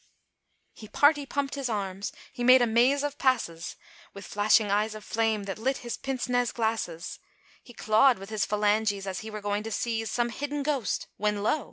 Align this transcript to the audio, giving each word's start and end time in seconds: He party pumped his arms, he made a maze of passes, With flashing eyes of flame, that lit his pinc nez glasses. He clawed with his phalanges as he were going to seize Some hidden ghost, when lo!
He 0.73 0.87
party 0.87 1.27
pumped 1.27 1.53
his 1.53 1.69
arms, 1.69 2.11
he 2.33 2.43
made 2.43 2.63
a 2.63 2.65
maze 2.65 3.03
of 3.03 3.19
passes, 3.19 3.75
With 4.15 4.25
flashing 4.25 4.71
eyes 4.71 4.95
of 4.95 5.03
flame, 5.03 5.43
that 5.43 5.59
lit 5.59 5.85
his 5.85 5.95
pinc 5.95 6.27
nez 6.27 6.51
glasses. 6.51 7.19
He 7.61 7.73
clawed 7.75 8.17
with 8.17 8.31
his 8.31 8.43
phalanges 8.43 9.05
as 9.05 9.19
he 9.19 9.29
were 9.29 9.41
going 9.41 9.61
to 9.61 9.71
seize 9.71 10.09
Some 10.09 10.29
hidden 10.29 10.63
ghost, 10.63 11.05
when 11.17 11.43
lo! 11.43 11.59